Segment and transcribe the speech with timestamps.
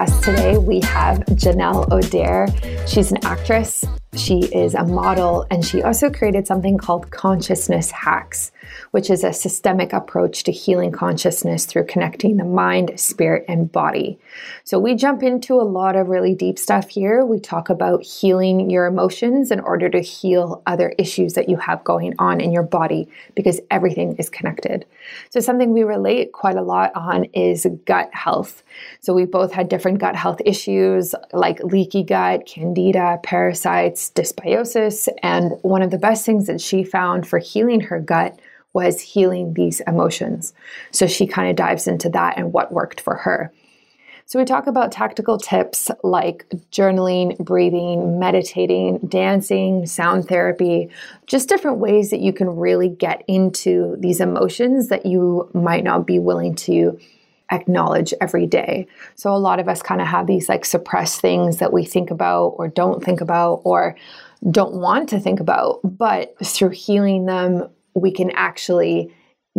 [0.00, 2.46] podcast today, we have Janelle O'Dare.
[2.86, 3.84] She's an actress,
[4.20, 8.52] she is a model, and she also created something called Consciousness Hacks
[8.90, 14.18] which is a systemic approach to healing consciousness through connecting the mind, spirit, and body.
[14.64, 17.24] So, we jump into a lot of really deep stuff here.
[17.24, 21.84] We talk about healing your emotions in order to heal other issues that you have
[21.84, 24.86] going on in your body because everything is connected.
[25.30, 28.62] So, something we relate quite a lot on is gut health.
[29.00, 35.08] So, we both had different gut health issues like leaky gut, candida, parasites, dysbiosis.
[35.22, 38.38] And one of the best things that she found for healing her gut
[38.72, 40.54] was healing these emotions.
[40.92, 43.52] So she kind of dives into that and what worked for her.
[44.30, 50.88] So, we talk about tactical tips like journaling, breathing, meditating, dancing, sound therapy,
[51.26, 56.06] just different ways that you can really get into these emotions that you might not
[56.06, 56.96] be willing to
[57.50, 58.86] acknowledge every day.
[59.14, 62.10] So, a lot of us kind of have these like suppressed things that we think
[62.10, 63.96] about or don't think about or
[64.50, 69.12] don't want to think about, but through healing them, we can actually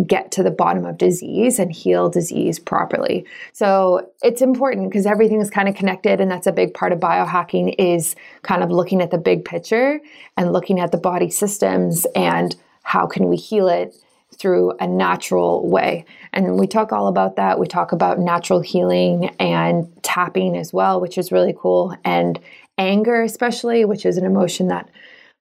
[0.08, 3.26] get to the bottom of disease and heal disease properly.
[3.52, 7.00] So it's important because everything is kind of connected and that's a big part of
[7.00, 10.00] biohacking is kind of looking at the big picture
[10.38, 13.94] and looking at the body systems and how can we heal it
[14.38, 16.06] through a natural way.
[16.34, 17.60] And we talk all about that.
[17.60, 22.40] We talk about natural healing and tapping as well, which is really cool and
[22.78, 24.90] anger especially, which is an emotion that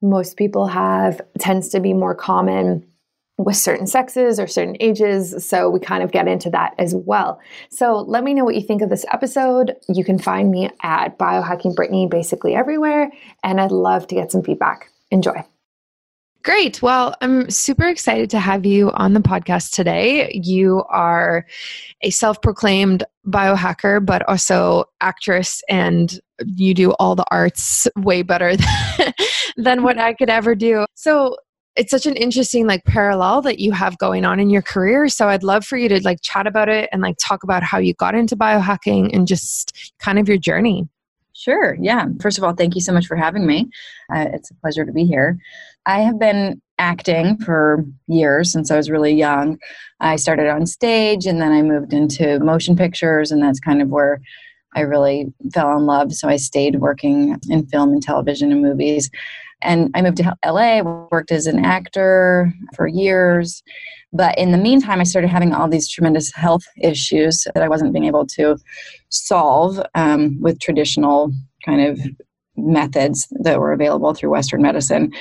[0.03, 2.87] most people have tends to be more common
[3.39, 5.47] with certain sexes or certain ages.
[5.47, 7.41] So we kind of get into that as well.
[7.71, 9.77] So let me know what you think of this episode.
[9.89, 13.11] You can find me at Biohacking Brittany basically everywhere,
[13.43, 14.91] and I'd love to get some feedback.
[15.11, 15.45] Enjoy.
[16.43, 16.81] Great.
[16.81, 20.31] Well, I'm super excited to have you on the podcast today.
[20.33, 21.45] You are
[22.01, 28.57] a self proclaimed biohacker, but also actress, and you do all the arts way better
[28.57, 29.13] than,
[29.59, 30.87] than what I could ever do.
[30.95, 31.37] So,
[31.77, 35.29] it's such an interesting like parallel that you have going on in your career so
[35.29, 37.95] i'd love for you to like chat about it and like talk about how you
[37.95, 40.89] got into biohacking and just kind of your journey
[41.41, 42.07] sure yeah.
[42.21, 43.71] First of all thank you so much for having me.
[44.15, 45.39] Uh, it's a pleasure to be here.
[45.87, 49.59] I have been acting for years since i was really young.
[50.01, 53.89] I started on stage and then i moved into motion pictures and that's kind of
[53.89, 54.21] where
[54.75, 56.13] i really fell in love.
[56.13, 59.11] So i stayed working in film and television and movies
[59.63, 63.63] and I moved to LA, worked as an actor for years.
[64.13, 67.93] But in the meantime, I started having all these tremendous health issues that I wasn't
[67.93, 68.57] being able to
[69.09, 71.33] solve um, with traditional
[71.65, 72.01] kind of
[72.57, 75.13] methods that were available through Western medicine.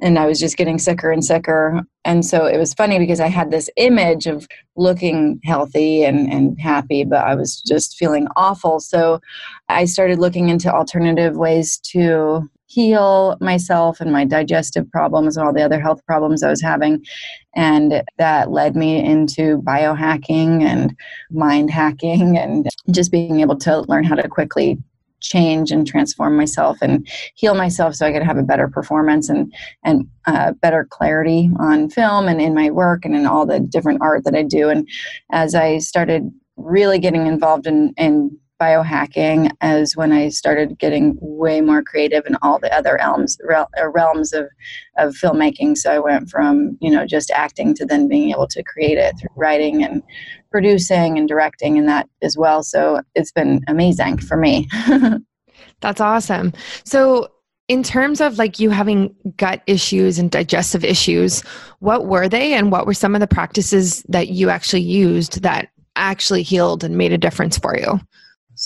[0.00, 1.82] And I was just getting sicker and sicker.
[2.04, 6.60] And so it was funny because I had this image of looking healthy and, and
[6.60, 8.80] happy, but I was just feeling awful.
[8.80, 9.20] So
[9.68, 15.52] I started looking into alternative ways to heal myself and my digestive problems and all
[15.52, 17.04] the other health problems I was having.
[17.54, 20.96] And that led me into biohacking and
[21.30, 24.78] mind hacking and just being able to learn how to quickly
[25.20, 29.54] change and transform myself and heal myself so I could have a better performance and
[29.82, 34.02] and uh, better clarity on film and in my work and in all the different
[34.02, 34.68] art that I do.
[34.68, 34.86] And
[35.32, 41.60] as I started really getting involved in in biohacking as when I started getting way
[41.60, 44.46] more creative in all the other realms uh, realms of
[44.96, 45.76] of filmmaking.
[45.76, 49.18] So I went from you know just acting to then being able to create it
[49.18, 50.02] through writing and
[50.50, 52.62] producing and directing and that as well.
[52.62, 54.68] So it's been amazing for me.
[55.80, 56.52] That's awesome.
[56.84, 57.28] So
[57.68, 61.40] in terms of like you having gut issues and digestive issues,
[61.80, 65.70] what were they and what were some of the practices that you actually used that
[65.96, 67.98] actually healed and made a difference for you?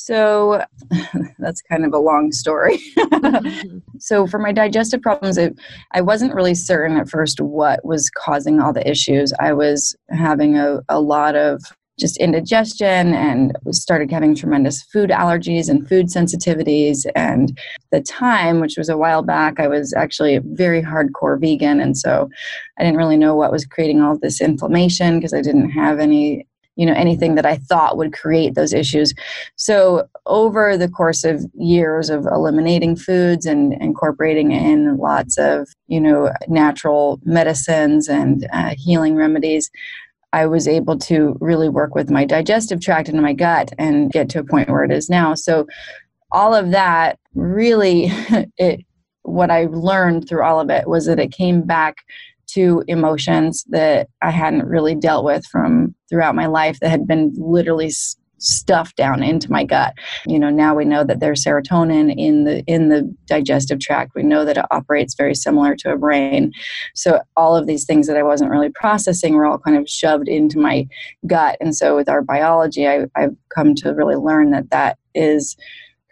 [0.04, 0.64] So
[1.38, 2.78] that's kind of a long story.
[2.97, 3.78] Mm-hmm.
[3.98, 5.59] so for my digestive problems, it,
[5.92, 9.32] I wasn't really certain at first what was causing all the issues.
[9.40, 11.62] I was having a, a lot of
[11.99, 17.05] just indigestion and started having tremendous food allergies and food sensitivities.
[17.17, 17.58] And
[17.90, 21.81] the time, which was a while back, I was actually a very hardcore vegan.
[21.81, 22.31] And so
[22.78, 26.46] I didn't really know what was creating all this inflammation because I didn't have any
[26.78, 29.12] you know anything that i thought would create those issues
[29.56, 36.00] so over the course of years of eliminating foods and incorporating in lots of you
[36.00, 39.70] know natural medicines and uh, healing remedies
[40.32, 44.28] I was able to really work with my digestive tract and my gut and get
[44.31, 45.34] to a point where it is now.
[45.34, 45.66] So,
[46.31, 48.08] all of that really,
[48.58, 48.84] it,
[49.22, 51.96] what I learned through all of it was that it came back
[52.48, 57.32] to emotions that I hadn't really dealt with from throughout my life that had been
[57.36, 57.90] literally
[58.38, 59.94] stuffed down into my gut.
[60.26, 64.12] You know now we know that there's serotonin in the in the digestive tract.
[64.14, 66.52] We know that it operates very similar to a brain.
[66.94, 70.28] So all of these things that i wasn't really processing were all kind of shoved
[70.28, 70.86] into my
[71.26, 71.56] gut.
[71.60, 75.56] And so with our biology I, i've come to really learn that that is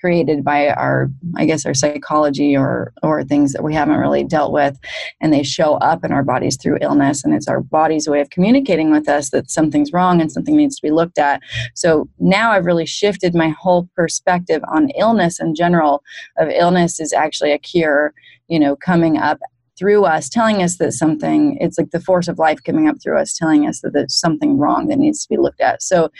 [0.06, 4.52] created by our i guess our psychology or or things that we haven't really dealt
[4.52, 4.78] with.
[5.20, 7.24] And they show up in our bodies through illness.
[7.24, 10.76] And it's our body's way of communicating with us that something's wrong and something needs
[10.76, 11.40] to be looked at.
[11.74, 16.04] So now i've really shifted my whole perspective on illness in general
[16.38, 18.14] of illness is actually a cure
[18.46, 19.40] you know coming up
[19.76, 23.18] through us telling us that something it's like the force of life coming up through
[23.18, 25.82] us telling us that there's something wrong that needs to be looked at.
[25.82, 26.10] So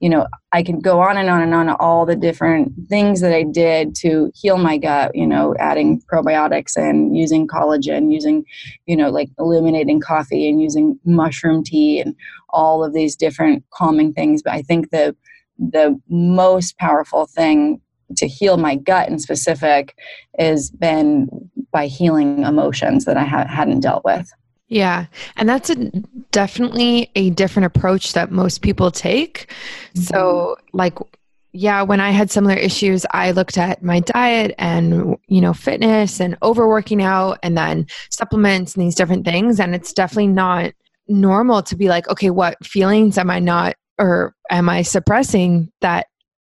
[0.00, 3.34] you know, I can go on and on and on all the different things that
[3.34, 8.44] I did to heal my gut, you know, adding probiotics and using collagen, using,
[8.86, 12.16] you know, like eliminating coffee and using mushroom tea and
[12.48, 14.42] all of these different calming things.
[14.42, 15.14] But I think the
[15.58, 17.82] the most powerful thing
[18.16, 19.94] to heal my gut in specific
[20.38, 21.28] has been
[21.70, 24.32] by healing emotions that I ha- hadn't dealt with.
[24.70, 25.06] Yeah.
[25.36, 25.74] And that's a,
[26.30, 29.52] definitely a different approach that most people take.
[29.94, 30.02] Mm-hmm.
[30.02, 30.96] So, like,
[31.52, 36.20] yeah, when I had similar issues, I looked at my diet and, you know, fitness
[36.20, 39.58] and overworking out and then supplements and these different things.
[39.58, 40.72] And it's definitely not
[41.08, 46.06] normal to be like, okay, what feelings am I not or am I suppressing that,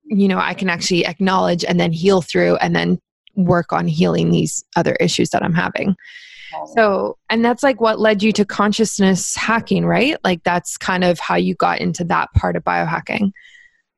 [0.05, 2.97] you know, I can actually acknowledge and then heal through and then
[3.35, 5.97] work on healing these other issues that I'm having.
[6.73, 10.17] So, and that's like what led you to consciousness hacking, right?
[10.23, 13.31] Like that's kind of how you got into that part of biohacking.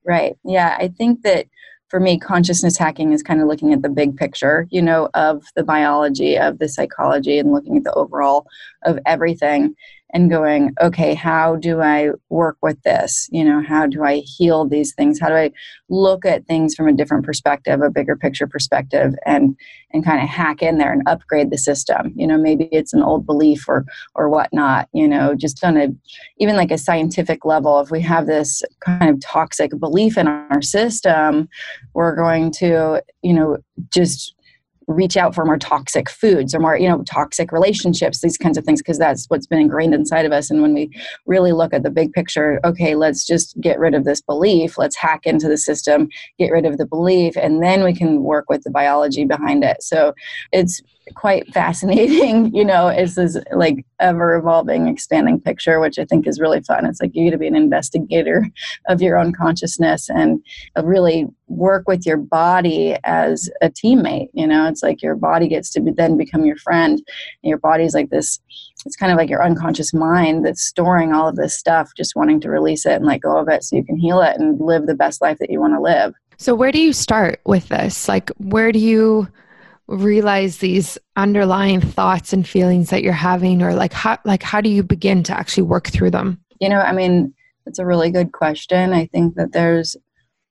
[0.05, 0.35] Right.
[0.45, 0.77] Yeah.
[0.79, 1.47] I think that
[1.89, 5.43] for me, consciousness hacking is kind of looking at the big picture, you know, of
[5.55, 8.45] the biology, of the psychology, and looking at the overall
[8.83, 9.75] of everything
[10.13, 13.27] and going, okay, how do I work with this?
[13.31, 15.19] You know, how do I heal these things?
[15.19, 15.51] How do I
[15.89, 19.55] look at things from a different perspective, a bigger picture perspective, and
[19.91, 22.13] and kind of hack in there and upgrade the system?
[22.15, 24.87] You know, maybe it's an old belief or or whatnot.
[24.93, 25.89] You know, just on a
[26.37, 30.61] even like a scientific level, if we have this kind of toxic belief in our
[30.61, 31.49] system,
[31.93, 33.57] we're going to, you know,
[33.93, 34.33] just
[34.87, 38.63] reach out for more toxic foods or more you know toxic relationships these kinds of
[38.63, 40.49] things because that's what's been ingrained inside of us.
[40.49, 40.89] And when we
[41.25, 44.95] really look at the big picture okay let's just get rid of this belief let's
[44.95, 48.63] hack into the system get rid of the belief and then we can work with
[48.63, 49.83] the biology behind it.
[49.83, 50.13] So
[50.51, 50.81] it's
[51.15, 56.39] quite fascinating you know it's this like ever evolving expanding picture which i think is
[56.39, 56.85] really fun.
[56.85, 58.47] It's like you get to be an investigator
[58.87, 60.41] of your own consciousness and
[60.83, 64.67] really work with your body as a teammate you know?
[64.67, 66.97] It's like your body gets to be, then become your friend.
[66.97, 68.39] And your body's like this
[68.85, 72.39] it's kind of like your unconscious mind that's storing all of this stuff just wanting
[72.41, 74.85] to release it and let go of it so you can heal it and live
[74.85, 76.13] the best life that you want to live.
[76.37, 78.07] So where do you start with this?
[78.07, 79.27] Like where do you
[79.87, 84.69] realize these underlying thoughts and feelings that you're having or like how like how do
[84.69, 86.39] you begin to actually work through them?
[86.59, 87.33] You know i mean
[87.67, 88.93] it's a really good question.
[88.93, 89.95] I think that there's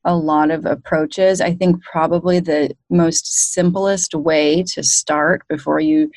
[0.05, 1.41] a lot of approaches.
[1.41, 6.11] I think probably the most simplest way to start before you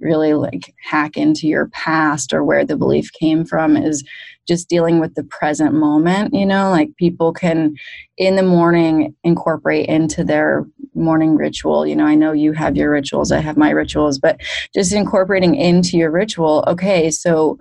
[0.00, 4.04] really like hack into your past or where the belief came from is
[4.46, 6.70] just dealing with the present moment you know?
[6.70, 7.74] Like people can
[8.16, 10.64] in the morning incorporate into their
[10.96, 14.40] morning ritual you know i know you have your rituals i have my rituals but
[14.74, 17.58] just incorporating into your ritual okay so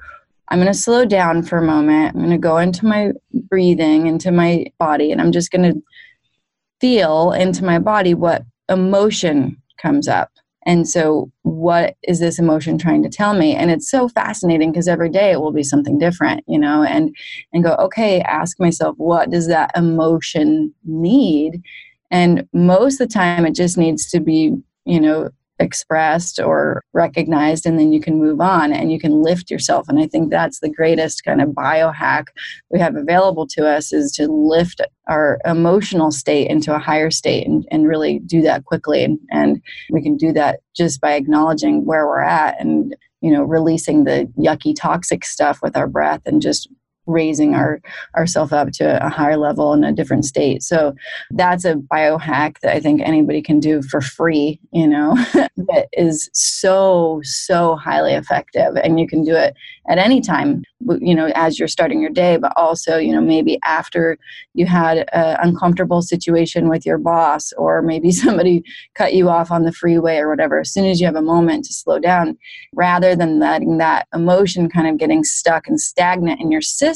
[0.50, 3.12] i'm going to slow down for a moment i'm going to go into my
[3.50, 5.82] breathing into my body and i'm just going to
[6.80, 10.32] feel into my body what emotion comes up
[10.66, 13.56] and so, what is this emotion trying to tell me?
[13.56, 17.16] And it's so fascinating because every day it will be something different, you know, and
[17.54, 21.62] and go, okay, ask myself, what does that emotion need?
[22.12, 27.66] And most of the time, it just needs to be, you know, expressed or recognized
[27.66, 29.88] and then you can move on and you can lift yourself.
[29.88, 32.26] And i think that's the greatest kind of biohack
[32.70, 37.48] we have available to us is to lift our emotional state into a higher state
[37.48, 39.04] and, and really do that quickly.
[39.04, 43.44] And, and we can do that just by acknowledging where we're at and you know
[43.44, 46.70] releasing the yucky toxic stuff with our breath and just
[47.08, 47.82] raising our
[48.16, 50.64] ourself up to a higher level in a different state.
[50.64, 50.96] So
[51.32, 55.16] that's a biohack that i think anybody can do for free you know
[55.58, 58.76] that is so so highly effective.
[58.84, 59.56] And you can do it
[59.88, 60.64] at any time
[61.00, 64.18] you know as you're starting your day but also you know maybe after
[64.54, 68.64] you had an uncomfortable situation with your boss or maybe somebody
[68.96, 71.66] cut you off on the freeway or whatever as soon as you have a moment
[71.66, 72.38] to slow down
[72.74, 76.95] rather than letting that emotion kind of getting stuck and stagnant in your system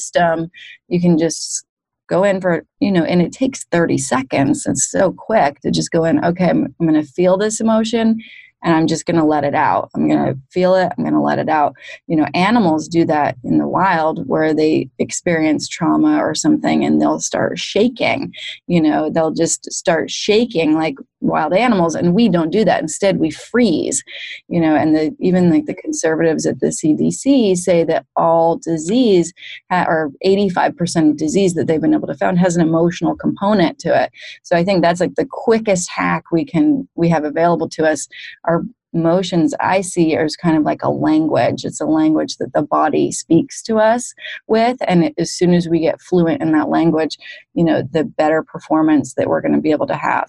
[0.87, 1.65] you can just
[2.07, 4.65] go in for, you know, and it takes 30 seconds.
[4.65, 8.19] It's so quick to just go in, okay, I'm, I'm going to feel this emotion
[8.63, 9.89] and I'm just going to let it out.
[9.95, 10.91] I'm going to feel it.
[10.97, 11.75] I'm going to let it out.
[12.07, 17.01] You know, animals do that in the wild where they experience trauma or something and
[17.01, 18.33] they'll start shaking.
[18.67, 23.19] You know, they'll just start shaking like wild animals and we don't do that instead
[23.19, 24.03] we freeze
[24.47, 29.33] you know and the even like the conservatives at the cdc say that all disease
[29.69, 34.03] or 85% of disease that they've been able to found has an emotional component to
[34.03, 34.11] it
[34.43, 38.07] so i think that's like the quickest hack we can we have available to us
[38.49, 38.63] our
[38.93, 43.11] emotions i see is kind of like a language it's a language that the body
[43.11, 44.13] speaks to us
[44.47, 47.15] with and as soon as we get fluent in that language
[47.53, 50.27] you know the better performance that we're going to be able to have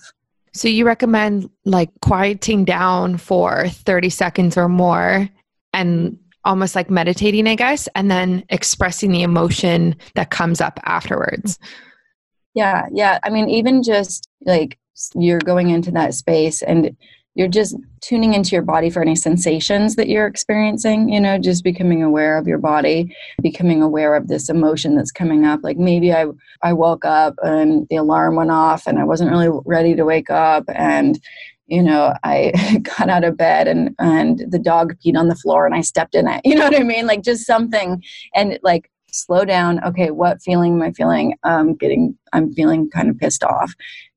[0.53, 5.29] so you recommend like quieting down for 30 seconds or more
[5.73, 11.59] and almost like meditating, I guess, and then expressing the emotion that comes up afterwards.
[12.55, 13.19] Yeah, yeah.
[13.23, 14.79] I mean, even just like
[15.15, 16.97] you're going into that space and
[17.35, 21.63] you're just tuning into your body for any sensations that you're experiencing you know just
[21.63, 25.61] becoming aware of your body becoming aware of this emotion that's coming up.
[25.63, 26.27] Like maybe i
[26.63, 30.31] i woke up and the alarm went off and i wasn't really ready to wake
[30.31, 31.21] up and
[31.67, 32.53] you know i
[32.99, 36.15] got out of bed and and the dog peed on the floor and i stepped
[36.15, 37.07] in it you know what i mean?
[37.07, 38.03] Like just something.
[38.35, 39.83] And like slow down.
[39.85, 41.37] Okay what feeling am i feeling?
[41.43, 43.75] I'm getting i'm feeling kind of pissed off.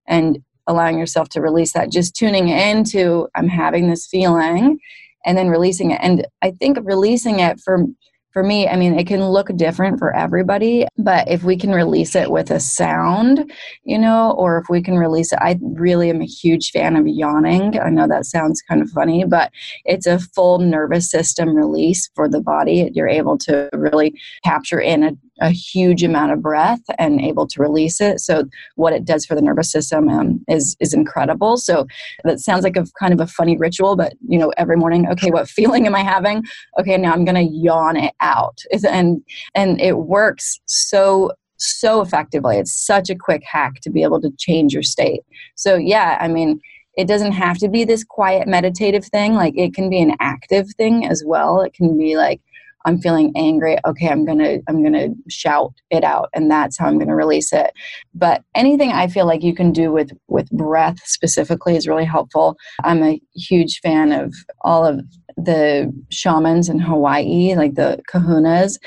[0.07, 4.79] And allowing yourself to release that, just tuning into I'm having this feeling
[5.25, 5.99] and then releasing it.
[6.01, 7.85] And I think releasing it for
[8.33, 12.15] for me, I mean, it can look different for everybody, but if we can release
[12.15, 13.51] it with a sound,
[13.83, 17.07] you know, or if we can release it, I really am a huge fan of
[17.07, 17.79] yawning.
[17.79, 19.51] I know that sounds kind of funny, but
[19.85, 22.89] it's a full nervous system release for the body.
[22.95, 27.61] You're able to really capture in a a huge amount of breath and able to
[27.61, 28.19] release it.
[28.19, 28.43] So
[28.75, 31.57] what it does for the nervous system um, is is incredible.
[31.57, 31.87] So
[32.23, 35.31] that sounds like a kind of a funny ritual, but you know, every morning, okay,
[35.31, 36.43] what feeling am I having?
[36.79, 39.21] Okay, now I'm going to yawn it out, and
[39.55, 42.57] and it works so so effectively.
[42.57, 45.21] It's such a quick hack to be able to change your state.
[45.55, 46.59] So yeah, I mean
[46.95, 50.67] it doesn't have to be this quiet meditative thing like it can be an active
[50.77, 52.39] thing as well it can be like
[52.85, 53.77] I'm feeling angry.
[53.85, 57.07] Okay, I'm going to I'm going to shout it out and that's how I'm going
[57.07, 57.71] to release it.
[58.13, 62.57] But anything I feel like you can do with with breath specifically is really helpful.
[62.83, 65.01] I'm a huge fan of all of
[65.37, 68.77] the shamans in Hawaii, like the kahunas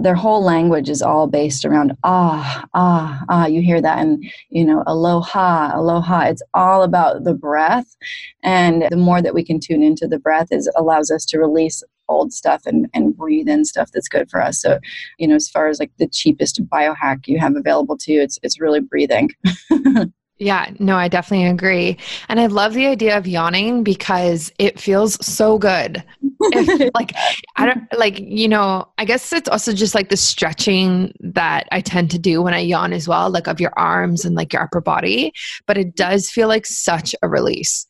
[0.00, 4.64] their whole language is all based around ah ah ah you hear that and you
[4.64, 7.96] know aloha aloha it's all about the breath
[8.42, 11.82] and the more that we can tune into the breath is allows us to release
[12.08, 14.78] old stuff and, and breathe in stuff that's good for us so
[15.18, 18.38] you know as far as like the cheapest biohack you have available to you it's
[18.42, 19.28] it's really breathing
[20.38, 21.98] Yeah, no, I definitely agree.
[22.28, 26.02] And I love the idea of yawning because it feels so good.
[26.94, 27.12] Like,
[27.56, 31.80] I don't like, you know, I guess it's also just like the stretching that I
[31.80, 34.62] tend to do when I yawn as well, like of your arms and like your
[34.62, 35.32] upper body.
[35.66, 37.86] But it does feel like such a release.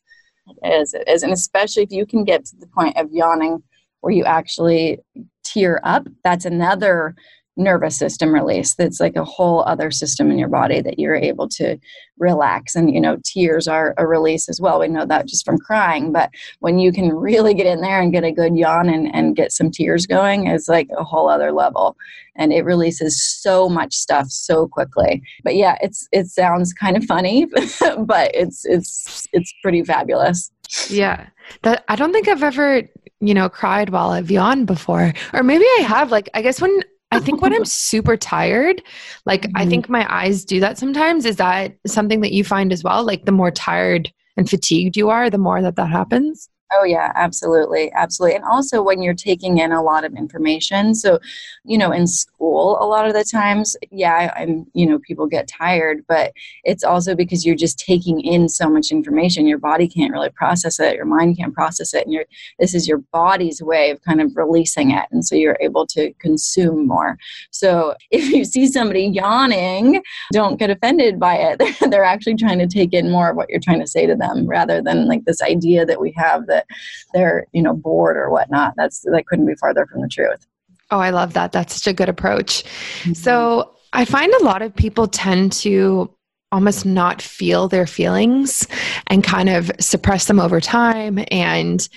[0.63, 0.93] It is.
[0.93, 1.23] It is.
[1.23, 3.63] And especially if you can get to the point of yawning
[4.01, 4.99] where you actually
[5.43, 7.15] tear up, that's another
[7.59, 11.47] nervous system release that's like a whole other system in your body that you're able
[11.47, 11.77] to
[12.17, 12.75] relax.
[12.75, 14.79] And you know tears are a release as well.
[14.79, 18.11] We know that just from crying but when you can really get in there and
[18.11, 21.51] get a good yawn and, and get some tears going it's like a whole other
[21.51, 21.95] level.
[22.35, 25.21] And it releases so much stuff so quickly.
[25.43, 27.45] But yeah it's it sounds kind of funny
[27.99, 30.51] but it's it's it's pretty fabulous.
[30.89, 31.27] Yeah.
[31.63, 32.83] That i don't think i've ever
[33.21, 35.13] you know cried while i've yawned before.
[35.33, 36.11] Or maybe i have.
[36.11, 36.79] Like i guess when
[37.11, 38.83] I think when I'm super tired,
[39.25, 39.57] like mm-hmm.
[39.57, 41.25] I think my eyes do that sometimes.
[41.25, 43.03] Is that something that you find as well?
[43.03, 46.49] Like the more tired and fatigued you are, the more that that happens?
[46.71, 47.91] Oh, yeah, absolutely.
[47.93, 48.35] Absolutely.
[48.35, 50.93] And also when you're taking in a lot of information.
[50.93, 51.19] So,
[51.63, 55.47] you know, in school, a lot of the times, yeah, I'm, you know, people get
[55.47, 56.31] tired, but
[56.63, 59.47] it's also because you're just taking in so much information.
[59.47, 62.05] Your body can't really process it, your mind can't process it.
[62.05, 62.25] And you're,
[62.59, 65.05] this is your body's way of kind of releasing it.
[65.11, 67.17] And so you're able to consume more.
[67.49, 71.61] So if you see somebody yawning, don't get offended by it.
[71.89, 74.47] They're actually trying to take in more of what you're trying to say to them
[74.47, 76.77] rather than like this idea that we have that that
[77.13, 80.47] they're you know bored or whatnot that's that couldn't be farther from the truth
[80.91, 83.13] oh i love that that's such a good approach mm-hmm.
[83.13, 86.13] so i find a lot of people tend to
[86.51, 88.67] almost not feel their feelings
[89.07, 91.87] and kind of suppress them over time and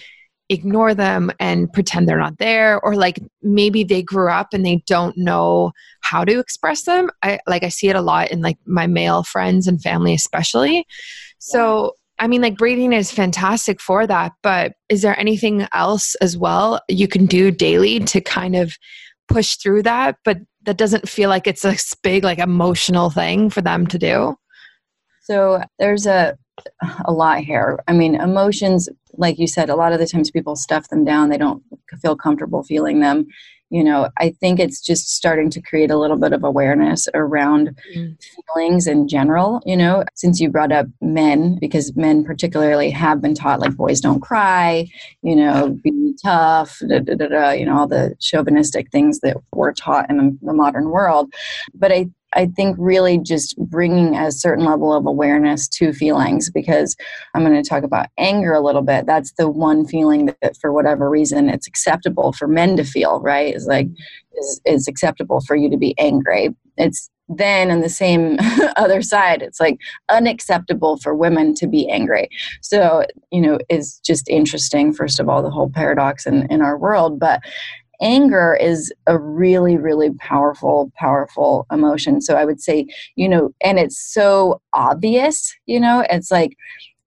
[0.52, 4.82] ignore them and pretend they're not there or like maybe they grew up and they
[4.86, 7.10] don't know how to express them.
[7.22, 10.86] I like I see it a lot in like my male friends and family especially.
[11.38, 16.36] So I mean, like breathing is fantastic for that, but is there anything else as
[16.36, 18.76] well you can do daily to kind of
[19.28, 23.60] push through that, but that doesn't feel like it's a big, like emotional thing for
[23.60, 24.36] them to do?
[25.22, 26.36] So there's a
[27.06, 27.82] a lot here.
[27.88, 31.28] I mean, emotions, like you said, a lot of the times people stuff them down.
[31.28, 31.62] They don't
[32.00, 33.26] feel comfortable feeling them
[33.72, 37.74] you know i think it's just starting to create a little bit of awareness around
[37.96, 38.16] mm.
[38.54, 43.34] feelings in general you know since you brought up men because men particularly have been
[43.34, 44.86] taught like boys don't cry
[45.22, 49.72] you know be tough da, da, da, you know all the chauvinistic things that we're
[49.72, 51.32] taught in the modern world
[51.74, 56.96] but i I think really just bringing a certain level of awareness to feelings because
[57.34, 59.06] I'm going to talk about anger a little bit.
[59.06, 63.54] That's the one feeling that, for whatever reason, it's acceptable for men to feel, right?
[63.54, 63.88] It's like,
[64.34, 66.54] is, is acceptable for you to be angry.
[66.76, 68.38] It's then on the same
[68.76, 72.28] other side, it's like unacceptable for women to be angry.
[72.60, 76.76] So, you know, is just interesting, first of all, the whole paradox in, in our
[76.76, 77.18] world.
[77.18, 77.40] But
[78.02, 82.20] anger is a really really powerful powerful emotion.
[82.20, 86.56] So i would say you know and it's so obvious you know it's like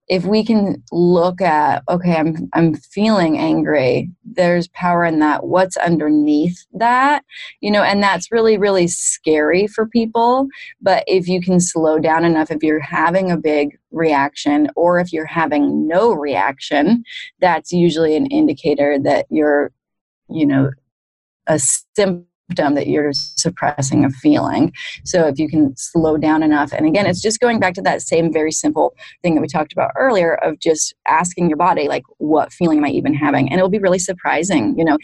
[0.07, 5.45] if we can look at okay i'm i'm feeling angry there's power in that.
[5.45, 7.23] What's underneath that?
[7.61, 10.47] You know and that's really really scary for people.
[10.81, 15.13] But if you can slow down enough if you're having a big reaction or if
[15.13, 17.03] you're having no reaction
[17.39, 19.71] that's usually an indicator that you're
[20.29, 20.69] you know
[21.47, 24.71] a symptom that you're suppressing a feeling.
[25.03, 28.01] So if you can slow down enough, and again, it's just going back to that
[28.01, 32.03] same very simple thing that we talked about earlier of just asking your body, like,
[32.17, 33.49] what feeling am I even having?
[33.49, 34.97] And it'll be really surprising, you know,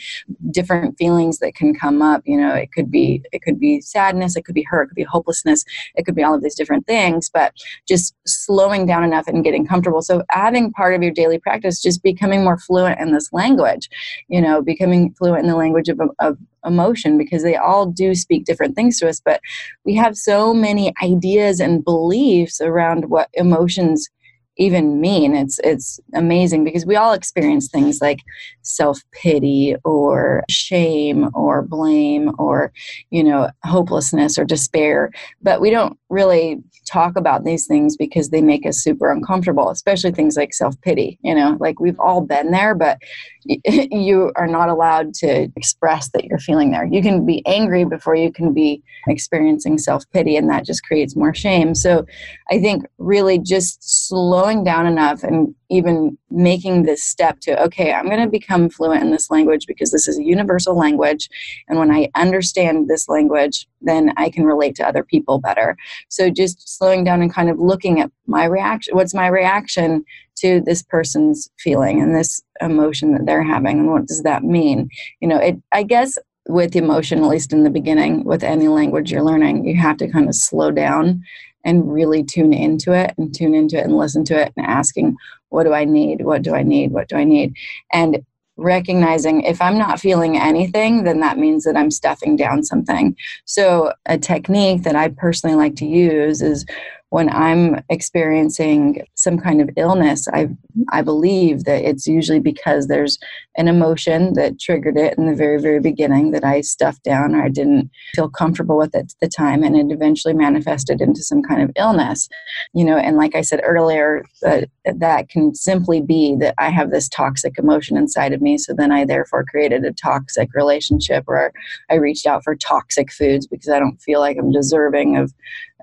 [0.51, 2.21] different feelings that can come up.
[2.25, 4.95] You know, it could be it could be sadness, it could be hurt, it could
[4.95, 5.63] be hopelessness,
[5.95, 7.29] it could be all of these different things.
[7.29, 7.53] But
[7.87, 10.01] just slowing down enough and getting comfortable.
[10.01, 13.89] So having part of your daily practice, just becoming more fluent in this language,
[14.27, 18.45] you know, becoming fluent in the language of, of emotion because they all do speak
[18.45, 19.41] different things to us but
[19.85, 24.09] we have so many ideas and beliefs around what emotions
[24.57, 28.19] even mean it's it's amazing because we all experience things like
[28.63, 32.71] self-pity or shame or blame or
[33.09, 35.11] you know hopelessness or despair
[35.41, 40.11] but we don't really talk about these things because they make us super uncomfortable especially
[40.11, 42.97] things like self-pity you know like we've all been there but
[43.65, 46.85] you are not allowed to express that you're feeling there.
[46.85, 51.15] You can be angry before you can be experiencing self pity, and that just creates
[51.15, 51.73] more shame.
[51.73, 52.05] So
[52.49, 54.07] I think really just
[54.41, 59.03] slowing down enough and even making this step to, okay, I'm going to become fluent
[59.03, 61.29] in this language because this is a universal language.
[61.67, 65.77] And when I understand this language, then I can relate to other people better.
[66.09, 70.03] So just slowing down and kind of looking at my reaction what's my reaction
[70.37, 74.89] to this person's feeling and this emotion that they're having and what does that mean
[75.19, 79.11] you know it i guess with emotion at least in the beginning with any language
[79.11, 81.21] you're learning you have to kind of slow down
[81.63, 85.15] and really tune into it and tune into it and listen to it and asking
[85.49, 86.23] what do i need?
[86.23, 86.91] What do i need?
[86.91, 87.53] What do i need?
[87.91, 88.23] And
[88.57, 93.15] recognizing if I'm not feeling anything, then that means that I'm stuffing down something.
[93.45, 96.65] So, a technique that I personally like to use is
[97.09, 100.49] when I'm experiencing some kind of illness, I
[100.91, 103.17] I believe that it's usually because there's
[103.57, 107.43] an emotion that triggered it in the very very beginning that I stuffed down or
[107.43, 111.61] I didn't feel comfortable with at the time, and it eventually manifested into some kind
[111.61, 112.29] of illness.
[112.73, 116.91] You know, and like I said earlier, uh, that can simply be that I have
[116.91, 118.57] this toxic emotion inside of me.
[118.57, 121.51] So then I therefore created a toxic relationship, or
[121.89, 125.33] I reached out for toxic foods because I don't feel like I'm deserving of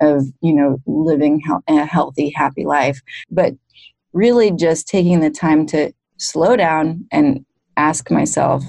[0.01, 3.55] of you know living a healthy happy life but
[4.12, 7.44] really just taking the time to slow down and
[7.77, 8.64] ask myself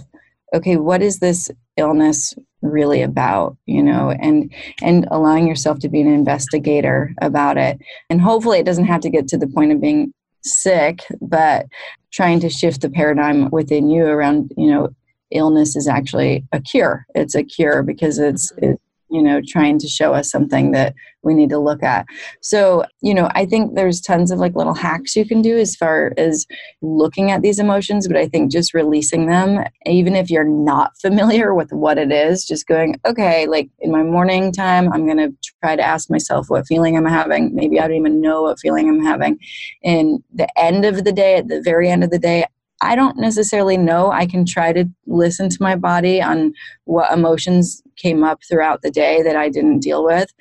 [0.54, 6.02] okay what is this illness really about you know and and allowing yourself to be
[6.02, 7.80] an investigator about it.
[8.10, 11.66] And hopefully it doesn't have to get to the point of being sick but
[12.12, 14.90] trying to shift the paradigm within you around you know
[15.32, 17.06] illness is actually a cure.
[17.16, 21.34] It's a cure because it's, it's you know trying to show us something that we
[21.34, 22.06] need to look at.
[22.42, 25.76] So you know i think there's tons of like little hacks you can do as
[25.76, 26.46] far as
[26.82, 31.54] looking at these emotions but i think just releasing them even if you're not familiar
[31.54, 35.34] with what it is just going okay like in my morning time i'm going to
[35.62, 37.54] try to ask myself what feeling i'm having.
[37.54, 39.40] Maybe i don't even know what feeling i'm having.
[39.84, 42.46] And the end of the day at the very end of the day
[42.82, 44.12] I don't necessarily know.
[44.12, 46.54] I can try to listen to my body on
[46.86, 50.34] what emotions came up throughout the day that I didn't deal with.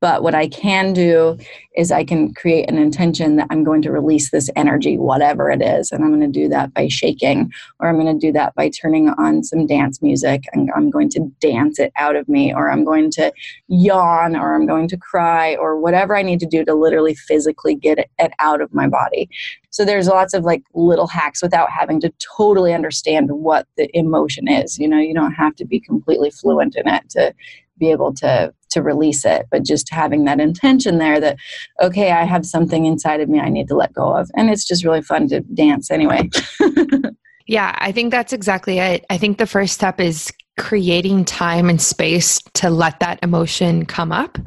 [0.00, 1.38] But what I can do
[1.74, 5.62] is I can create an intention that I'm going to release this energy, whatever it
[5.62, 5.90] is.
[5.90, 8.68] And I'm going to do that by shaking, or I'm going to do that by
[8.68, 12.70] turning on some dance music and I'm going to dance it out of me, or
[12.70, 13.32] I'm going to
[13.68, 17.74] yawn, or I'm going to cry, or whatever I need to do to literally physically
[17.74, 19.30] get it, out of my body.
[19.70, 24.48] So there's lots of like little hacks without having to totally understand what the emotion
[24.48, 24.78] is.
[24.78, 27.34] You know, you don't have to be completely fluent in it to
[27.78, 31.36] be able to to release it but just having that intention there that
[31.82, 34.30] okay i have something inside of me i need to let go of.
[34.34, 36.28] And it's just really fun to dance anyway.
[37.48, 39.06] Yeah i think that's exactly it.
[39.08, 44.10] I think the first step is creating time and space to let that emotion come
[44.10, 44.38] up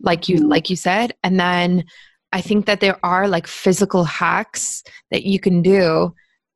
[0.00, 0.48] like you mm-hmm.
[0.48, 1.12] like you said.
[1.22, 1.84] And then
[2.32, 6.14] i think that there are like physical hacks that you can do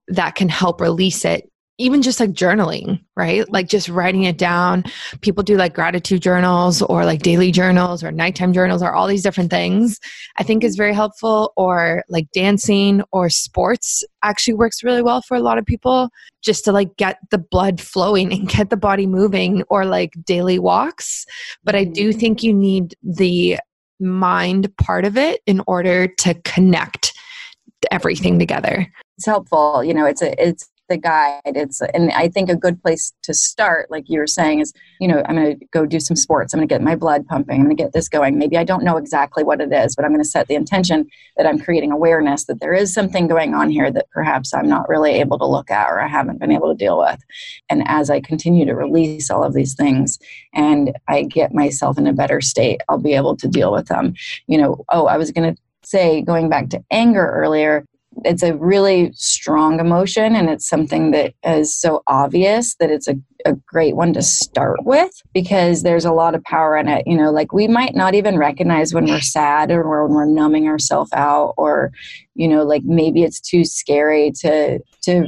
[0.09, 3.51] that can help release it even just like journaling, right?
[3.51, 4.85] Like just writing it down.
[5.23, 9.23] People do like gratitude journals or like daily journals or nighttime journals or all these
[9.23, 9.99] different things.
[10.37, 15.37] I think is very helpful or like dancing or sports actually works really well for
[15.37, 16.11] a lot of people
[16.43, 20.61] just to like get the blood flowing and get the body moving or like daily
[20.61, 21.27] walks.
[21.65, 22.19] But I do mm-hmm.
[22.19, 23.59] think you need the
[23.99, 27.13] mind part of it in order to connect
[27.91, 31.41] everything together it's helpful you know it's a it's the guide.
[31.45, 35.09] It's and i think a good place to start like you were saying is you
[35.09, 36.53] know i'm going to go do some sports.
[36.53, 37.57] I'm going to get my blood pumping.
[37.57, 38.39] I'm going to get this going.
[38.39, 41.07] Maybe i don't know exactly what it is but i'm going to set the intention
[41.37, 44.89] that i'm creating awareness that there is something going on here that perhaps i'm not
[44.89, 47.21] really able to look at or i haven't been able to deal with.
[47.71, 50.19] And as i continue to release all of these things
[50.53, 54.15] and i get myself in a better state i'll be able to deal with them.
[54.47, 57.85] You know oh i was going to say going back to anger earlier
[58.25, 63.15] it's a really strong emotion and it's something that is so obvious that it's a,
[63.45, 67.07] a great one to start with because there's a lot of power in it.
[67.07, 70.69] You know like we might not even recognize when we're sad or when we're numbing
[70.69, 71.93] ourselves out or
[72.35, 75.27] you know like maybe it's too scary to to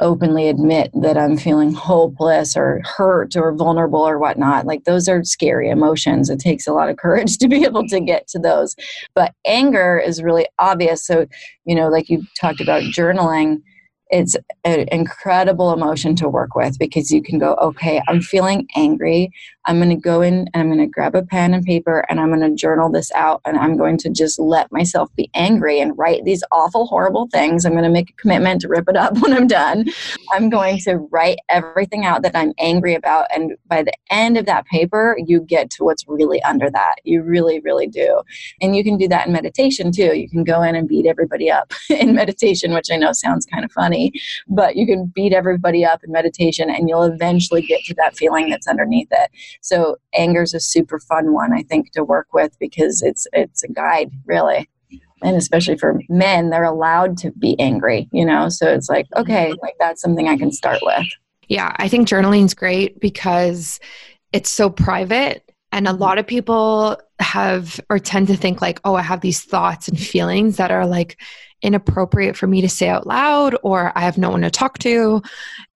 [0.00, 4.66] openly admit that I'm feeling hopeless or hurt or vulnerable or whatnot.
[4.66, 6.28] Like those are scary emotions.
[6.28, 8.76] It takes a lot of courage to be able to get to those.
[9.14, 11.06] But anger is really obvious.
[11.06, 11.26] So,
[11.64, 13.62] you know, like you talked about journaling
[14.10, 19.30] it's an incredible emotion to work with because you can go, okay, I'm feeling angry.
[19.66, 22.20] I'm going to go in and I'm going to grab a pen and paper and
[22.20, 25.80] I'm going to journal this out and I'm going to just let myself be angry
[25.80, 27.64] and write these awful, horrible things.
[27.64, 29.86] I'm going to make a commitment to rip it up when I'm done.
[30.32, 33.26] I'm going to write everything out that I'm angry about.
[33.34, 36.96] And by the end of that paper, you get to what's really under that.
[37.02, 38.22] You really, really do.
[38.62, 40.16] And you can do that in meditation too.
[40.16, 43.64] You can go in and beat everybody up in meditation, which I know sounds kind
[43.64, 43.95] of funny,
[44.48, 48.48] but you can beat everybody up in meditation and you'll eventually get to that feeling
[48.48, 49.30] that's underneath it.
[49.60, 53.62] So anger is a super fun one, I think, to work with because it's it's
[53.62, 54.68] a guide, really.
[55.22, 58.48] And especially for men, they're allowed to be angry, you know?
[58.48, 59.62] So it's like, okay, mm-hmm.
[59.62, 61.06] like that's something I can start with.
[61.48, 63.80] Yeah, I think journaling is great because
[64.32, 66.02] it's so private and a mm-hmm.
[66.02, 69.98] lot of people have or tend to think like, oh, I have these thoughts and
[69.98, 71.18] feelings that are like
[71.62, 75.22] inappropriate for me to say out loud or I have no one to talk to.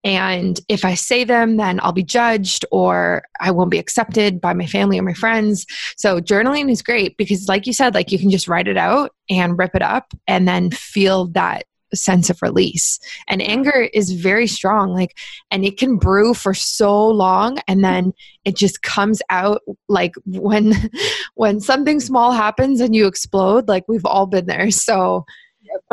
[0.04, 4.54] And if I say them, then I'll be judged or I won't be accepted by
[4.54, 5.66] my family or my friends.
[5.98, 9.12] So journaling is great because, like you said, like you can just write it out
[9.30, 13.00] and rip it up and then feel that sense of release.
[13.28, 15.18] And anger is very strong, like,
[15.52, 18.14] and it can brew for so long and then
[18.46, 20.74] it just comes out like when
[21.36, 24.72] when something small happens and you explode, like we've all been there.
[24.72, 25.26] So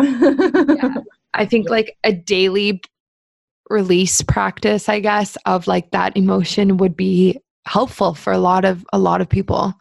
[0.00, 0.94] yeah.
[1.34, 2.80] I think like a daily
[3.68, 8.84] release practice, I guess, of like that emotion would be helpful for a lot of
[8.92, 9.74] a lot of people.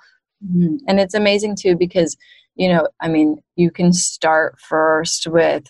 [0.45, 0.77] Mm-hmm.
[0.88, 2.17] And it's amazing too because
[2.55, 5.69] you know, I mean, you can start first with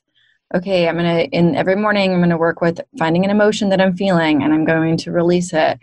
[0.53, 3.69] okay, I'm going to in every morning I'm going to work with finding an emotion
[3.69, 5.79] that I'm feeling and I'm going to release it.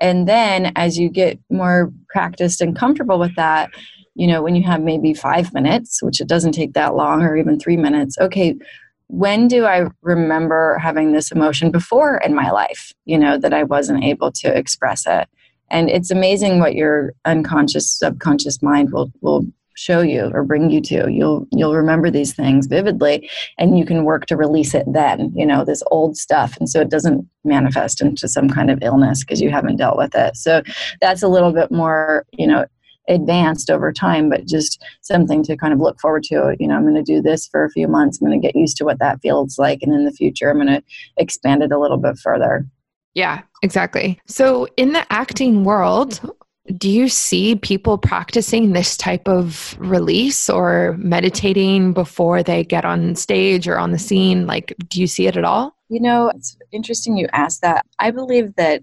[0.00, 3.70] And then as you get more practiced and comfortable with that,
[4.16, 7.36] you know, when you have maybe 5 minutes, which it doesn't take that long or
[7.36, 8.56] even 3 minutes, okay,
[9.08, 13.62] when do I remember having this emotion before in my life, you know, that I
[13.62, 15.28] wasn't able to express it?
[15.70, 19.44] And it's amazing what your unconscious, subconscious mind will, will
[19.76, 21.10] show you or bring you to.
[21.10, 25.44] You'll, you'll remember these things vividly and you can work to release it then, you
[25.44, 26.56] know, this old stuff.
[26.58, 30.14] And so it doesn't manifest into some kind of illness because you haven't dealt with
[30.14, 30.36] it.
[30.36, 30.62] So
[31.00, 32.64] that's a little bit more, you know,
[33.08, 36.56] advanced over time, but just something to kind of look forward to.
[36.58, 38.20] You know, I'm going to do this for a few months.
[38.20, 39.80] I'm going to get used to what that feels like.
[39.82, 40.82] And in the future, I'm going to
[41.16, 42.66] expand it a little bit further.
[43.14, 44.20] Yeah, exactly.
[44.26, 46.20] So, in the acting world,
[46.76, 53.14] do you see people practicing this type of release or meditating before they get on
[53.14, 54.46] stage or on the scene?
[54.46, 55.76] Like, do you see it at all?
[55.88, 57.86] You know, it's interesting you asked that.
[57.98, 58.82] I believe that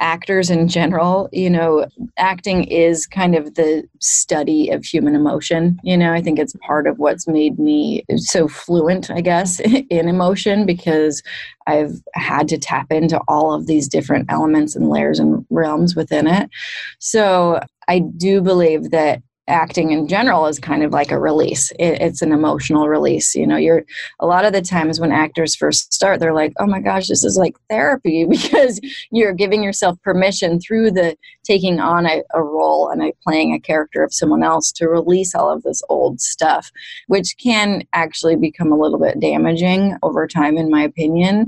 [0.00, 5.78] actors in general, you know, acting is kind of the study of human emotion.
[5.82, 10.08] You know, I think it's part of what's made me so fluent, I guess, in
[10.08, 11.22] emotion because
[11.66, 16.26] I've had to tap into all of these different elements and layers and realms within
[16.26, 16.50] it.
[16.98, 21.70] So I do believe that acting in general is kind of like a release.
[21.72, 23.84] It, it's an emotional release you know you're
[24.20, 27.24] a lot of the times when actors first start they're like oh my gosh this
[27.24, 28.80] is like therapy because
[29.10, 33.60] you're giving yourself permission through the taking on a, a role and a, playing a
[33.60, 36.70] character of someone else to release all of this old stuff
[37.06, 41.46] which can actually become a little bit damaging over time in my opinion.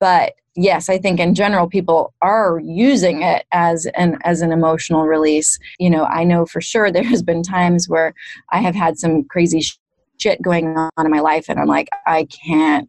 [0.00, 5.04] But yes i think in general people are using it as an as an emotional
[5.04, 5.58] release.
[5.78, 8.14] You know i know for sure there has been times where
[8.50, 9.62] i have had some crazy
[10.18, 12.88] shit going on in my life and i'm like i can't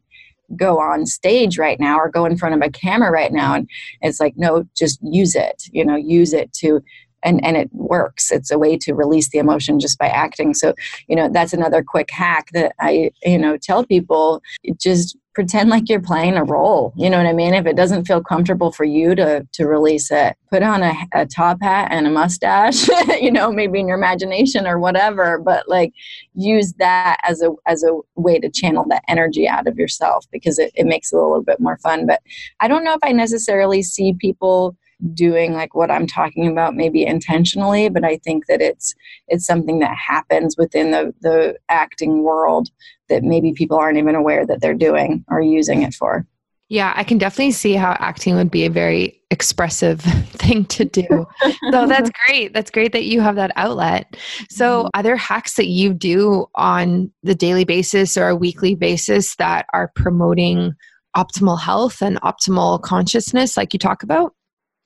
[0.55, 3.55] go on stage right now or go in front of a camera right now.
[3.55, 3.69] And
[4.01, 6.81] it's like no just use it you know use it to
[7.23, 8.31] and and it works.
[8.31, 10.53] It's a way to release the emotion just by acting.
[10.53, 10.73] So
[11.07, 14.41] you know that's another quick hack that i you know tell people
[14.79, 17.53] just pretend like you're playing a role you know what i mean?
[17.53, 21.27] If it doesn't feel comfortable for you to to release it put on a, a
[21.27, 22.87] top hat and a mustache
[23.21, 25.93] you know maybe in your imagination or whatever but like
[26.33, 30.57] use that as a as a way to channel that energy out of yourself because
[30.57, 32.07] it, it makes it a little bit more fun.
[32.07, 32.19] But
[32.59, 34.75] i don't know if i necessarily see people
[35.13, 38.93] doing like what I'm talking about maybe intentionally, but I think that it's
[39.27, 42.69] it's something that happens within the the acting world
[43.09, 46.25] that maybe people aren't even aware that they're doing or using it for.
[46.69, 51.25] Yeah, I can definitely see how acting would be a very expressive thing to do.
[51.71, 52.53] so that's great.
[52.53, 54.17] That's great that you have that outlet.
[54.49, 54.87] So, mm-hmm.
[54.93, 59.65] are there hacks that you do on the daily basis or a weekly basis that
[59.73, 60.73] are promoting
[61.15, 64.33] optimal health and optimal consciousness, like you talk about?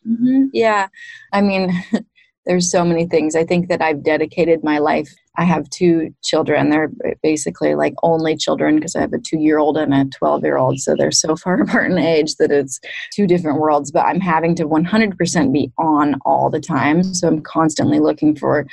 [0.08, 0.46] Mm-hmm.
[0.54, 0.88] Yeah.
[1.32, 1.72] I mean,
[2.46, 3.36] there's so many things.
[3.36, 6.70] I think that I've dedicated my life I have two children.
[6.70, 6.92] They're
[7.24, 10.58] basically like only children because I have a two year old and a 12 year
[10.58, 10.80] old.
[10.80, 12.80] So they're so far apart in age that it's
[13.14, 13.92] two different worlds.
[13.92, 17.04] But I'm having to 100% be on all the time.
[17.04, 18.66] So I'm constantly looking for,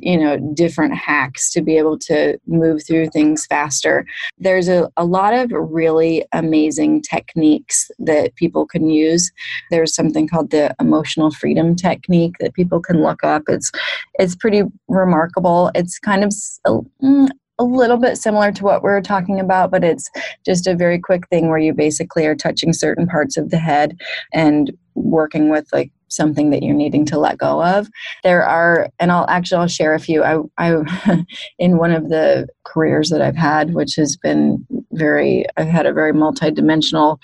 [0.00, 4.06] you know, different hacks to be able to move through things faster.
[4.38, 9.32] There's a, a lot of really amazing techniques that people can use.
[9.70, 13.42] There's something called the emotional freedom technique that people can look up.
[13.48, 13.72] It's
[14.18, 15.70] it's pretty remarkable.
[15.74, 16.32] It's kind of
[16.66, 20.10] a, mm, a little bit similar to what we are talking about, but it's
[20.44, 23.96] just a very quick thing where you basically are touching certain parts of the head
[24.32, 27.88] and working with like something that you're needing to let go of.
[28.22, 30.22] There are, and I'll actually I'll share a few.
[30.22, 31.24] I, I
[31.58, 35.92] in one of the careers that I've had, which has been very, I've had a
[35.92, 37.18] very multidimensional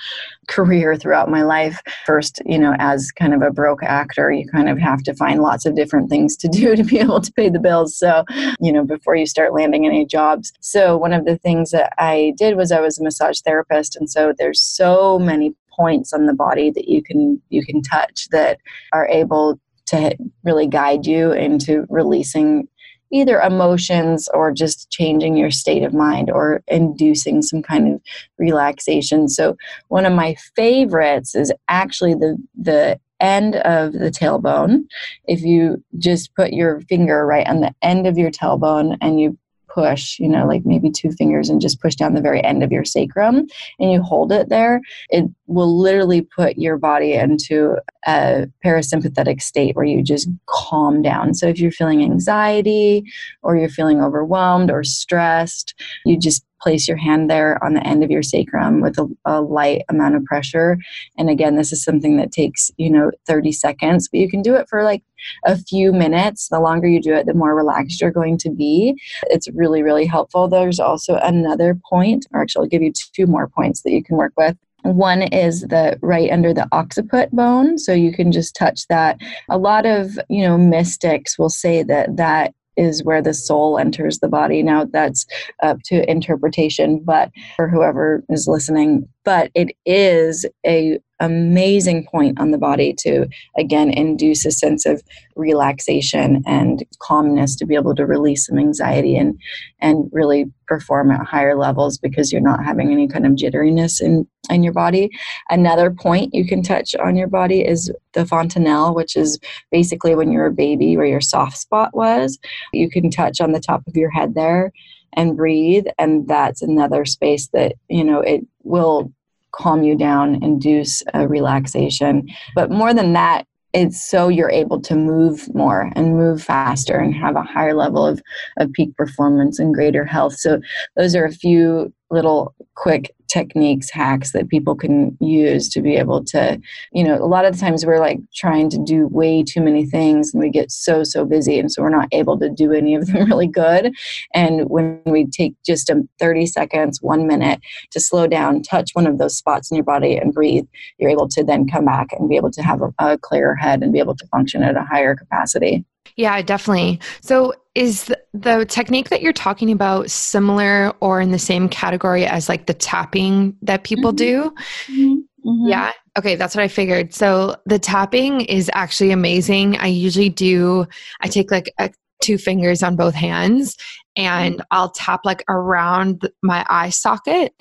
[0.48, 1.80] career throughout my life.
[2.04, 5.40] First, you know, as kind of a broke actor, you kind of have to find
[5.42, 7.96] lots of different things to do to be able to pay the bills.
[7.96, 8.24] So,
[8.60, 10.52] you know, before you start landing any jobs.
[10.60, 13.96] So, one of the things that I did was I was a massage therapist.
[13.96, 18.28] And so there's so many points on the body that you can you can touch
[18.30, 18.58] that
[18.92, 22.68] are able to really guide you into releasing
[23.12, 28.00] either emotions or just changing your state of mind or inducing some kind of
[28.38, 29.28] relaxation.
[29.28, 29.56] So
[29.88, 34.84] one of my favorites is actually the the end of the tailbone.
[35.24, 39.36] If you just put your finger right on the end of your tailbone and you
[39.72, 42.72] push, you know, like maybe two fingers and just push down the very end of
[42.72, 43.46] your sacrum
[43.78, 49.76] and you hold it there, it will literally put your body into a parasympathetic state
[49.76, 51.34] where you just calm down.
[51.34, 53.04] So if you're feeling anxiety
[53.42, 58.04] or you're feeling overwhelmed or stressed, you just place your hand there on the end
[58.04, 60.78] of your sacrum with a, a, light amount of pressure
[61.16, 64.54] and again this is something that takes you know 30 seconds but you can do
[64.54, 65.02] it for like
[65.44, 66.48] a few minutes.
[66.48, 69.00] The longer you do it the more relaxed you're going to be.
[69.24, 70.48] It's really really helpful.
[70.48, 74.16] There's also another point or actually i'll give you two more points that you can
[74.16, 74.56] work with.
[74.82, 77.78] One is the right under the occiput bone.
[77.78, 79.18] So you can just touch that.
[79.48, 84.18] A lot of you know mystics will say that that is where the soul enters
[84.18, 84.62] the body.
[84.62, 85.26] Now that's
[85.62, 92.50] up to interpretation, but for whoever is listening, but it is a amazing point on
[92.50, 95.02] the body to again induce a sense of
[95.36, 99.38] relaxation and calmness to be able to release some anxiety and
[99.80, 104.26] and really perform at higher levels because you're not having any kind of jitteriness in
[104.48, 105.10] in your body.
[105.50, 109.38] Another point you can touch on your body is the fontanelle which is
[109.70, 112.38] basically when you're a baby where your soft spot was.
[112.72, 114.72] You can touch on the top of your head there
[115.14, 119.12] and breathe and that's another space that you know it will
[119.52, 122.28] calm you down, induce a relaxation.
[122.54, 127.14] But more than that, it's so you're able to move more and move faster and
[127.14, 128.20] have a higher level of,
[128.58, 130.34] of peak performance and greater health.
[130.34, 130.60] So,
[130.96, 136.24] those are a few little quick techniques hacks that people can use to be able
[136.24, 136.60] to
[136.92, 139.86] you know a lot of the times we're like trying to do way too many
[139.86, 142.94] things and we get so so busy and so we're not able to do any
[142.94, 143.94] of them really good.
[144.34, 149.06] And when we take just a 30 seconds one minute to slow down touch one
[149.06, 150.66] of those spots in your body and breathe
[150.98, 153.82] you're able to then come back and be able to have a, a clearer head
[153.82, 155.84] and be able to function at a higher capacity
[156.16, 157.00] yeah, definitely.
[157.22, 162.48] So, is the, technique that you're talking about similar or in the same category as
[162.48, 164.16] like the tapping that people mm-hmm.
[164.16, 164.54] do?
[164.92, 165.48] Mm-hmm.
[165.48, 165.68] Mm-hmm.
[165.68, 165.92] Yeah.
[166.18, 167.14] Okay, that's what I figured.
[167.14, 169.78] So, the tapping is actually amazing.
[169.78, 170.86] I usually do,
[171.20, 173.76] I take like a, two fingers on both hands
[174.16, 174.62] and.
[174.70, 177.52] I'll tap like around my eye socket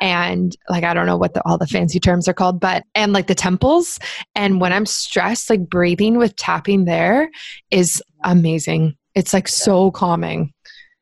[0.00, 3.12] and like I don't know what the, all the fancy terms are called, but and
[3.12, 3.98] like the temples.
[4.34, 7.30] And when I'm stressed, like breathing with tapping there
[7.70, 8.96] is amazing.
[9.14, 10.52] It's like so calming.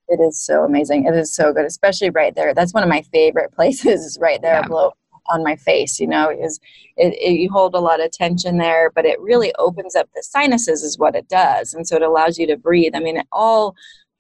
[0.09, 1.07] It is so amazing.
[1.07, 2.55] It is so good, especially right there.
[2.55, 4.67] That's one of my favorite places, right there, yeah.
[4.67, 4.93] below
[5.29, 6.61] on my face you know is
[6.97, 10.23] it, it, you hold a lot of tension there but it really opens up the
[10.23, 13.27] sinuses is what it does and so it allows you to breathe i mean it
[13.33, 13.75] all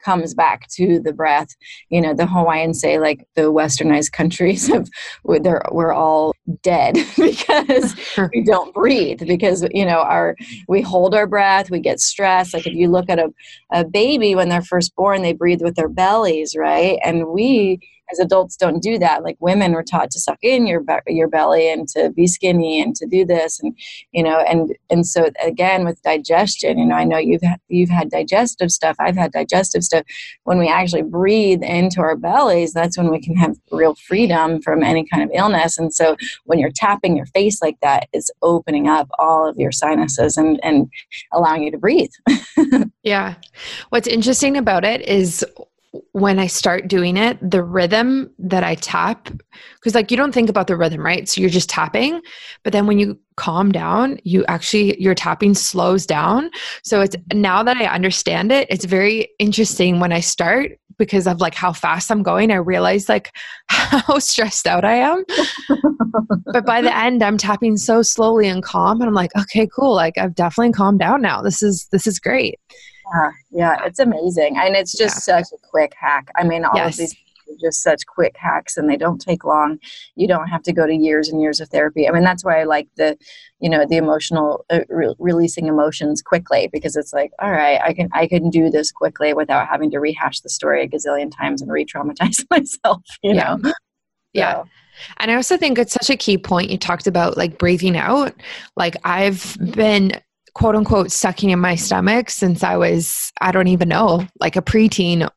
[0.06, 1.48] comes back to the breath.
[1.90, 4.88] You know, the Hawaiians say like the westernized countries of
[5.24, 7.96] we're all dead because
[8.32, 10.36] we don't breathe because you know our
[10.68, 12.54] we hold our breath, we get stressed.
[12.54, 13.34] Like if you look at a,
[13.72, 16.98] a baby when they're first born, they breathe with their bellies, right?
[17.04, 19.22] And we as adults don't do that.
[19.22, 22.94] Like women were taught to suck in your your belly and to be skinny and
[22.96, 23.76] to do this and
[24.12, 28.10] you know and and so again with digestion you know i know you've you've had
[28.10, 30.04] digestive stuff i've had digestive stuff.
[30.44, 34.82] When we actually breathe into our bellies that's when we can have real freedom from
[34.82, 35.78] any kind of illness.
[35.78, 39.72] And so when you're tapping your face like that it's opening up all of your
[39.72, 40.88] sinuses and and
[41.32, 42.10] allowing you to breathe.
[43.06, 43.36] Yeah.
[43.90, 45.44] What's interesting about it is
[46.12, 49.30] when I start doing it, the rhythm that I tap,
[49.74, 51.28] because like you don't think about the rhythm, right?
[51.28, 52.20] So you're just tapping,
[52.62, 56.50] but then when you calm down, you actually, your tapping slows down.
[56.82, 61.40] So it's now that I understand it, it's very interesting when I start because of
[61.40, 62.50] like how fast I'm going.
[62.50, 63.32] I realize like
[63.68, 65.24] how stressed out I am.
[66.52, 69.00] but by the end, I'm tapping so slowly and calm.
[69.00, 69.94] And I'm like, okay, cool.
[69.94, 71.42] Like I've definitely calmed down now.
[71.42, 72.58] This is, this is great.
[73.14, 74.56] Yeah, yeah, it's amazing.
[74.58, 75.42] And it's just yeah.
[75.42, 76.30] such a quick hack.
[76.36, 76.94] I mean, all yes.
[76.94, 77.12] of these
[77.48, 79.78] are just such quick hacks and they don't take long.
[80.16, 82.08] You don't have to go to years and years of therapy.
[82.08, 83.16] I mean, that's why I like the,
[83.60, 87.92] you know, the emotional uh, re- releasing emotions quickly because it's like, all right, I
[87.92, 91.62] can I can do this quickly without having to rehash the story a gazillion times
[91.62, 93.56] and re-traumatize myself, you yeah.
[93.56, 93.72] know.
[94.32, 94.64] Yeah.
[95.18, 98.34] And I also think it's such a key point you talked about like breathing out.
[98.76, 100.12] Like I've been
[100.56, 104.62] quote unquote sucking in my stomach since I was, I don't even know, like a
[104.62, 105.28] preteen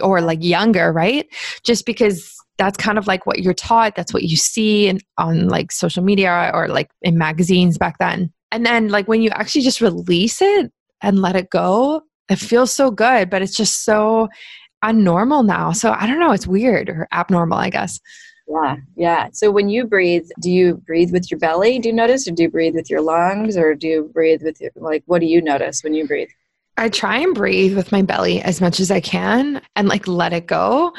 [0.00, 1.26] or like younger, right?
[1.62, 5.48] Just because that's kind of like what you're taught, that's what you see in, on
[5.48, 8.32] like social media or like in magazines back then.
[8.50, 12.72] And then like when you actually just release it and let it go, it feels
[12.72, 14.30] so good, but it's just so
[14.82, 15.72] unnormal now.
[15.72, 18.00] So I don't know, it's weird or abnormal, I guess.
[18.52, 19.28] Yeah, yeah.
[19.32, 21.78] So when you breathe, do you breathe with your belly?
[21.78, 24.60] Do you notice, or do you breathe with your lungs, or do you breathe with
[24.60, 26.28] your, like what do you notice when you breathe?
[26.76, 30.32] I try and breathe with my belly as much as I can and like let
[30.32, 30.92] it go.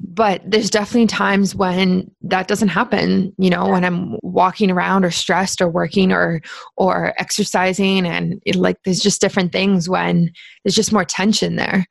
[0.00, 3.72] But there's definitely times when that doesn't happen, you know, yeah.
[3.72, 6.40] when I'm walking around or stressed or working or
[6.76, 10.30] or exercising and it, like there's just different things when
[10.64, 11.86] there's just more tension there.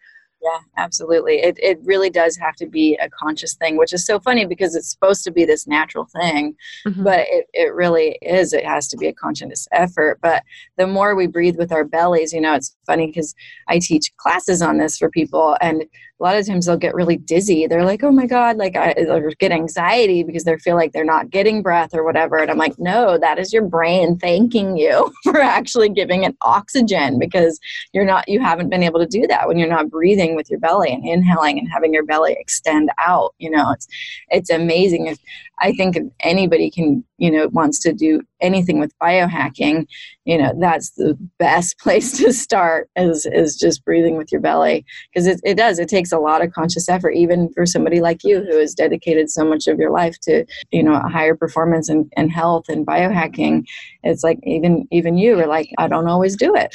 [0.48, 1.38] Yeah, absolutely.
[1.42, 4.76] It, it really does have to be a conscious thing, which is so funny because
[4.76, 7.04] it's supposed to be this natural thing, mm-hmm.
[7.04, 8.54] but it, it really is.
[8.54, 10.20] It has to be a conscious effort.
[10.22, 10.44] But
[10.78, 13.36] the more we breathe with our bellies, you know, it's funny because
[13.68, 15.86] I teach classes on this for people, and
[16.20, 17.68] a lot of times they'll get really dizzy.
[17.68, 21.06] They're like, oh my God, like I or get anxiety because they feel like they're
[21.06, 22.38] not getting breath or whatever.
[22.38, 27.20] And I'm like, no, that is your brain thanking you for actually giving it oxygen
[27.20, 27.60] because
[27.94, 30.60] you're not, you haven't been able to do that when you're not breathing with your
[30.60, 33.36] belly and inhaling and having your belly extend out.
[33.40, 33.88] You know, it's,
[34.30, 35.08] it's amazing.
[35.08, 35.20] If
[35.60, 39.88] I think if anybody can, you know, wants to do anything with biohacking,
[40.26, 44.86] you know, that's the best place to start is, is just breathing with your belly.
[45.12, 48.24] Because it, it does, it takes a lot of conscious effort, even for somebody like
[48.24, 52.12] you who has dedicated so much of your life to, you know, higher performance and,
[52.16, 53.66] and health and biohacking.
[54.04, 56.74] It's like even even you are like, I don't always do it.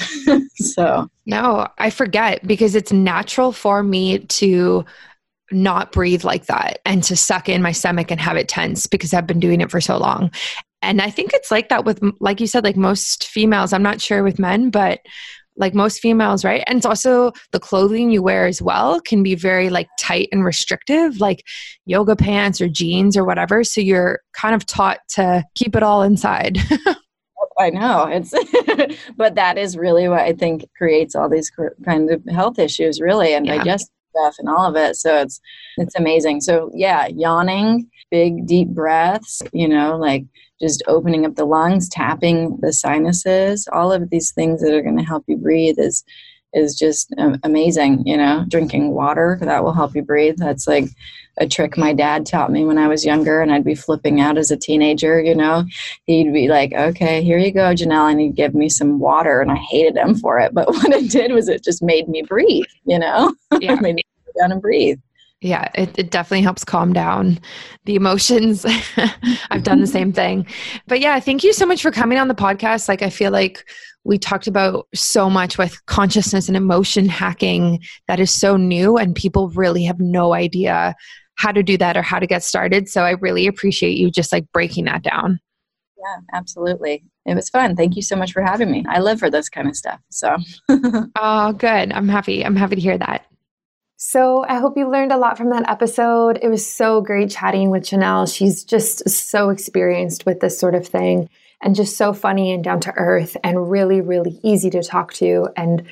[0.57, 4.85] so no, I forget because it's natural for me to
[5.53, 9.13] not breathe like that and to suck in my stomach and have it tense because
[9.13, 10.31] I've been doing it for so long.
[10.83, 13.72] And I think it's like that with, like you said, like most females.
[13.72, 15.01] I'm not sure with men, but
[15.57, 16.64] like most females, right?
[16.66, 20.45] And it's also the clothing you wear as well can be very like tight and
[20.45, 21.45] restrictive, like
[21.85, 23.62] yoga pants or jeans or whatever.
[23.64, 26.59] So you're kind of taught to keep it all inside.
[27.59, 28.33] I know it's,
[29.16, 31.51] but that is really what I think creates all these
[31.85, 33.59] kind of health issues, really, and yeah.
[33.59, 33.93] digestive
[34.39, 34.97] and all of it.
[34.97, 35.41] So it's
[35.77, 36.41] it's amazing.
[36.41, 40.25] So yeah, yawning, big deep breaths, you know, like
[40.61, 44.99] just opening up the lungs, tapping the sinuses, all of these things that are going
[44.99, 46.05] to help you breathe is
[46.55, 48.45] is just um, amazing, you know.
[48.49, 50.37] Drinking water that will help you breathe.
[50.37, 50.85] That's like
[51.39, 54.37] a trick my dad taught me when I was younger and I'd be flipping out
[54.37, 55.64] as a teenager, you know.
[56.07, 59.51] He'd be like, "Okay, here you go, Janelle," and he'd give me some water and
[59.51, 62.64] I hated him for it, but what it did was it just made me breathe,
[62.85, 63.35] you know.
[63.61, 63.76] Yeah.
[63.76, 64.99] made me go down and breathe.
[65.43, 67.41] Yeah, it, it definitely helps calm down
[67.85, 68.64] the emotions.
[69.51, 70.47] I've done the same thing.
[70.87, 72.89] But yeah, thank you so much for coming on the podcast.
[72.89, 73.68] Like, I feel like
[74.05, 79.16] we talked about so much with consciousness and emotion hacking that is so new, and
[79.16, 80.95] people really have no idea
[81.43, 82.88] how to do that or how to get started.
[82.88, 85.40] So I really appreciate you just like breaking that down.
[85.99, 87.03] Yeah, absolutely.
[87.26, 87.74] It was fun.
[87.74, 88.84] Thank you so much for having me.
[88.88, 90.01] I live for this kind of stuff.
[90.09, 90.36] So,
[91.16, 91.93] oh, good.
[91.93, 92.45] I'm happy.
[92.45, 93.26] I'm happy to hear that.
[93.97, 96.38] So, I hope you learned a lot from that episode.
[96.43, 98.26] It was so great chatting with Chanel.
[98.26, 101.28] She's just so experienced with this sort of thing
[101.63, 105.49] and just so funny and down to earth and really, really easy to talk to
[105.57, 105.83] and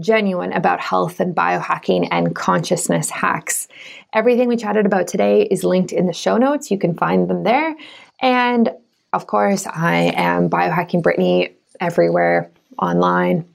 [0.00, 3.68] genuine about health and biohacking and consciousness hacks.
[4.12, 6.70] Everything we chatted about today is linked in the show notes.
[6.70, 7.76] You can find them there.
[8.20, 8.70] And
[9.12, 13.46] of course, I am Biohacking Brittany everywhere online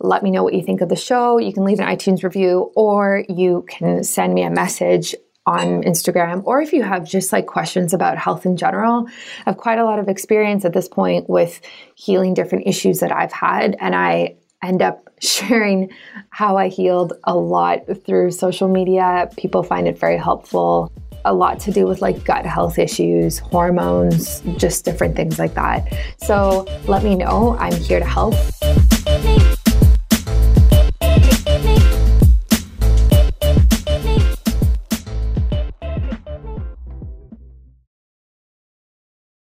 [0.00, 1.38] let me know what you think of the show.
[1.38, 5.14] You can leave an iTunes review or you can send me a message
[5.48, 9.06] on Instagram, or if you have just like questions about health in general,
[9.46, 11.60] I have quite a lot of experience at this point with
[11.94, 13.74] healing different issues that I've had.
[13.80, 15.90] And I end up sharing
[16.30, 19.30] how I healed a lot through social media.
[19.38, 20.92] People find it very helpful.
[21.24, 25.92] A lot to do with like gut health issues, hormones, just different things like that.
[26.18, 27.56] So let me know.
[27.58, 28.34] I'm here to help.